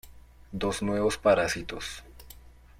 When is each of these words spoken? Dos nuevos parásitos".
Dos 0.51 0.81
nuevos 0.81 1.17
parásitos". 1.19 2.01